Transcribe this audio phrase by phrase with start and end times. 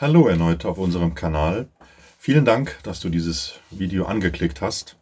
[0.00, 1.66] Hallo erneut auf unserem Kanal.
[2.20, 4.96] Vielen Dank, dass du dieses Video angeklickt hast.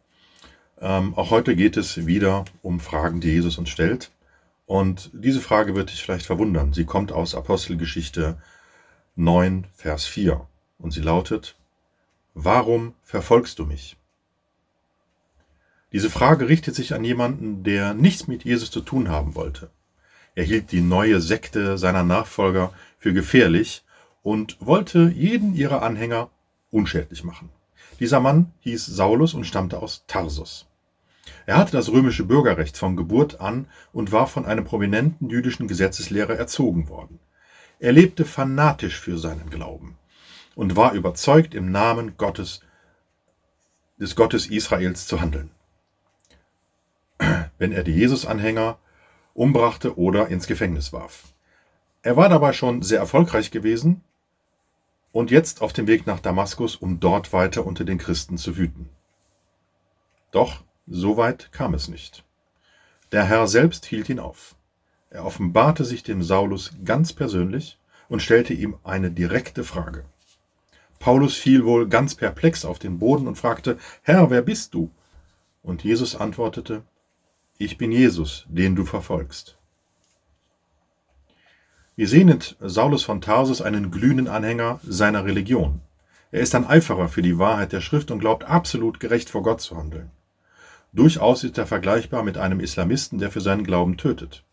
[0.80, 4.10] Ähm, auch heute geht es wieder um Fragen, die Jesus uns stellt.
[4.64, 6.72] Und diese Frage wird dich vielleicht verwundern.
[6.72, 8.38] Sie kommt aus Apostelgeschichte
[9.16, 10.46] 9, Vers 4.
[10.78, 11.56] Und sie lautet,
[12.32, 13.98] Warum verfolgst du mich?
[15.92, 19.68] Diese Frage richtet sich an jemanden, der nichts mit Jesus zu tun haben wollte.
[20.34, 23.82] Er hielt die neue Sekte seiner Nachfolger für gefährlich
[24.26, 26.30] und wollte jeden ihrer Anhänger
[26.72, 27.48] unschädlich machen.
[28.00, 30.66] Dieser Mann hieß Saulus und stammte aus Tarsus.
[31.46, 36.34] Er hatte das römische Bürgerrecht von Geburt an und war von einem prominenten jüdischen Gesetzeslehrer
[36.34, 37.20] erzogen worden.
[37.78, 39.96] Er lebte fanatisch für seinen Glauben
[40.56, 42.62] und war überzeugt, im Namen Gottes,
[43.96, 45.52] des Gottes Israels zu handeln.
[47.58, 48.76] Wenn er die Jesus-Anhänger
[49.34, 51.22] umbrachte oder ins Gefängnis warf.
[52.02, 54.02] Er war dabei schon sehr erfolgreich gewesen
[55.16, 58.90] und jetzt auf dem Weg nach Damaskus, um dort weiter unter den Christen zu wüten.
[60.30, 62.22] Doch so weit kam es nicht.
[63.12, 64.56] Der Herr selbst hielt ihn auf.
[65.08, 67.78] Er offenbarte sich dem Saulus ganz persönlich
[68.10, 70.04] und stellte ihm eine direkte Frage.
[70.98, 74.90] Paulus fiel wohl ganz perplex auf den Boden und fragte, Herr, wer bist du?
[75.62, 76.82] Und Jesus antwortete,
[77.56, 79.56] Ich bin Jesus, den du verfolgst.
[81.98, 85.80] Wir sehen in Saulus von Tarsus einen glühenden Anhänger seiner Religion.
[86.30, 89.62] Er ist ein Eiferer für die Wahrheit der Schrift und glaubt absolut gerecht vor Gott
[89.62, 90.10] zu handeln.
[90.92, 94.44] Durchaus ist er vergleichbar mit einem Islamisten, der für seinen Glauben tötet.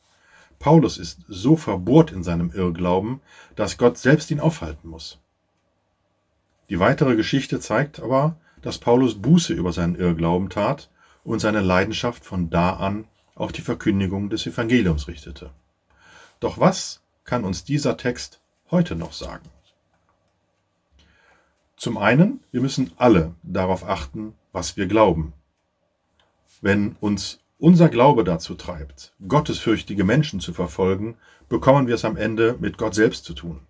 [0.58, 3.20] Paulus ist so verbohrt in seinem Irrglauben,
[3.58, 5.20] dass Gott selbst ihn aufhalten muss.
[6.70, 10.90] Die weitere Geschichte zeigt aber, dass Paulus Buße über seinen Irrglauben tat
[11.26, 13.04] und seine Leidenschaft von da an
[13.36, 15.50] auf die Verkündigung des Evangeliums richtete.
[16.40, 19.50] Doch was kann uns dieser Text heute noch sagen?
[21.78, 25.34] Zum einen, wir müssen alle darauf achten, was wir glauben.
[26.62, 31.18] Wenn uns unser Glaube dazu treibt, gottesfürchtige Menschen zu verfolgen,
[31.50, 33.62] bekommen wir es am Ende mit Gott selbst zu tun.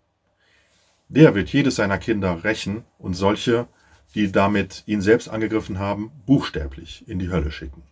[1.10, 3.68] Der wird jedes seiner Kinder rächen und solche,
[4.16, 7.84] die damit ihn selbst angegriffen haben, buchstäblich in die Hölle schicken.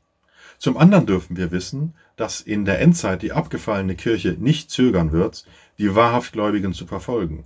[0.57, 5.45] Zum anderen dürfen wir wissen, dass in der Endzeit die abgefallene Kirche nicht zögern wird,
[5.77, 7.45] die wahrhaft Gläubigen zu verfolgen.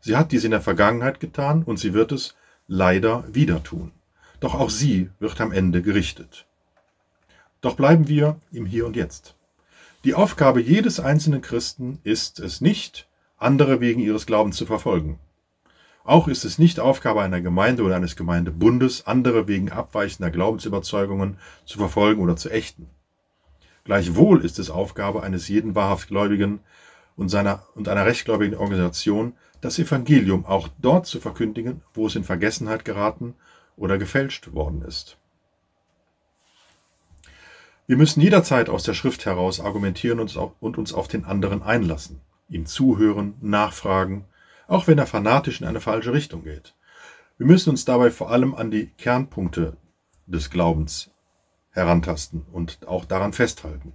[0.00, 2.34] Sie hat dies in der Vergangenheit getan und sie wird es
[2.66, 3.92] leider wieder tun.
[4.40, 6.46] Doch auch sie wird am Ende gerichtet.
[7.60, 9.36] Doch bleiben wir im Hier und Jetzt.
[10.04, 15.18] Die Aufgabe jedes einzelnen Christen ist es nicht, andere wegen ihres Glaubens zu verfolgen.
[16.04, 21.78] Auch ist es nicht Aufgabe einer Gemeinde oder eines Gemeindebundes, andere wegen abweichender Glaubensüberzeugungen zu
[21.78, 22.90] verfolgen oder zu ächten.
[23.84, 26.60] Gleichwohl ist es Aufgabe eines jeden wahrhaft Gläubigen
[27.16, 29.32] und, seiner, und einer rechtgläubigen Organisation,
[29.62, 33.34] das Evangelium auch dort zu verkündigen, wo es in Vergessenheit geraten
[33.78, 35.16] oder gefälscht worden ist.
[37.86, 42.20] Wir müssen jederzeit aus der Schrift heraus argumentieren und uns auf den anderen einlassen,
[42.50, 44.26] ihm zuhören, nachfragen
[44.66, 46.74] auch wenn er fanatisch in eine falsche Richtung geht.
[47.36, 49.76] Wir müssen uns dabei vor allem an die Kernpunkte
[50.26, 51.10] des Glaubens
[51.70, 53.92] herantasten und auch daran festhalten.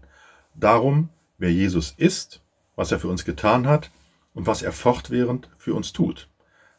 [0.55, 2.41] Darum, wer Jesus ist,
[2.75, 3.91] was er für uns getan hat
[4.33, 6.29] und was er fortwährend für uns tut.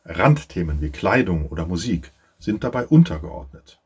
[0.05, 3.81] Randthemen wie Kleidung oder Musik sind dabei untergeordnet.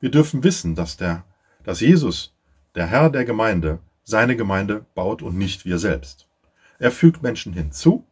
[0.00, 1.24] Wir dürfen wissen, dass, der,
[1.62, 2.34] dass Jesus,
[2.74, 6.28] der Herr der Gemeinde, seine Gemeinde baut und nicht wir selbst.
[6.78, 8.04] Er fügt Menschen hinzu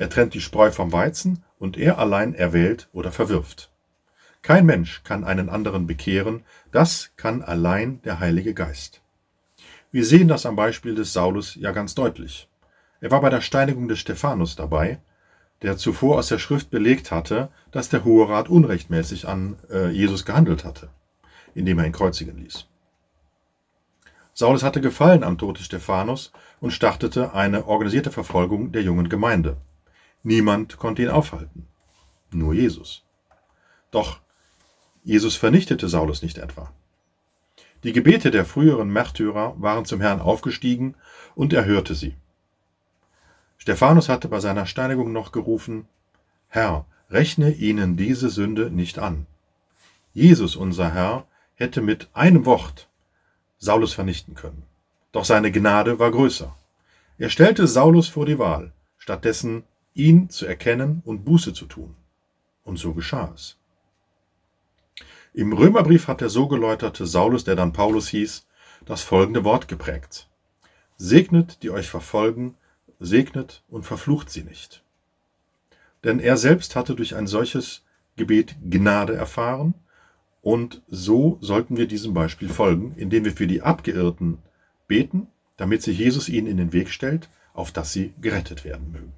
[0.00, 3.70] er trennt die Spreu vom Weizen und er allein erwählt oder verwirft.
[4.40, 9.02] Kein Mensch kann einen anderen bekehren, das kann allein der Heilige Geist.
[9.92, 12.48] Wir sehen das am Beispiel des Saulus ja ganz deutlich.
[13.02, 15.00] Er war bei der Steinigung des Stephanus dabei,
[15.60, 20.24] der zuvor aus der Schrift belegt hatte, dass der Hohe Rat unrechtmäßig an äh, Jesus
[20.24, 20.88] gehandelt hatte,
[21.54, 22.66] indem er ihn kreuzigen ließ.
[24.32, 29.58] Saulus hatte Gefallen am Tod des Stephanus und startete eine organisierte Verfolgung der jungen Gemeinde.
[30.22, 31.66] Niemand konnte ihn aufhalten.
[32.30, 33.04] Nur Jesus.
[33.90, 34.20] Doch
[35.02, 36.72] Jesus vernichtete Saulus nicht etwa.
[37.82, 40.94] Die Gebete der früheren Märtyrer waren zum Herrn aufgestiegen
[41.34, 42.14] und er hörte sie.
[43.56, 45.88] Stephanus hatte bei seiner Steinigung noch gerufen,
[46.48, 49.26] Herr, rechne ihnen diese Sünde nicht an.
[50.12, 52.88] Jesus, unser Herr, hätte mit einem Wort
[53.58, 54.64] Saulus vernichten können.
[55.12, 56.54] Doch seine Gnade war größer.
[57.18, 58.72] Er stellte Saulus vor die Wahl.
[58.98, 59.64] Stattdessen
[59.94, 61.96] ihn zu erkennen und Buße zu tun.
[62.64, 63.56] Und so geschah es.
[65.32, 68.46] Im Römerbrief hat der so geläuterte Saulus, der dann Paulus hieß,
[68.84, 70.28] das folgende Wort geprägt.
[70.96, 72.56] Segnet, die euch verfolgen,
[72.98, 74.82] segnet und verflucht sie nicht.
[76.04, 77.84] denn er selbst hatte durch ein solches
[78.16, 79.74] Gebet Gnade erfahren
[80.42, 84.38] und so sollten wir diesem Beispiel folgen, indem wir für die Abgeirrten
[84.88, 89.12] beten, damit sich Jesus ihnen in den Weg stellt, auf dass sie gerettet werden mögen.